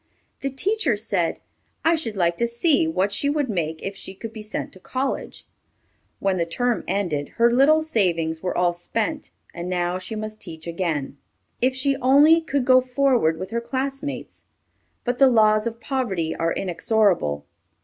The 0.39 0.49
teacher 0.49 0.97
said, 0.97 1.39
"I 1.85 1.93
should 1.93 2.15
like 2.17 2.35
to 2.37 2.47
see 2.47 2.87
what 2.87 3.11
she 3.11 3.29
would 3.29 3.51
make 3.51 3.83
if 3.83 3.95
she 3.95 4.15
could 4.15 4.33
be 4.33 4.41
sent 4.41 4.73
to 4.73 4.79
college." 4.79 5.45
When 6.17 6.37
the 6.37 6.45
term 6.47 6.83
ended, 6.87 7.29
her 7.37 7.51
little 7.53 7.83
savings 7.83 8.41
were 8.41 8.57
all 8.57 8.73
spent, 8.73 9.29
and 9.53 9.69
now 9.69 9.99
she 9.99 10.15
must 10.15 10.41
teach 10.41 10.65
again. 10.65 11.19
If 11.61 11.75
she 11.75 11.97
only 11.97 12.41
could 12.41 12.65
go 12.65 12.81
forward 12.81 13.37
with 13.37 13.51
her 13.51 13.61
classmates! 13.61 14.43
but 15.03 15.19
the 15.19 15.27
laws 15.27 15.67
of 15.67 15.79
poverty 15.79 16.35
are 16.35 16.51
inexorable. 16.51 17.45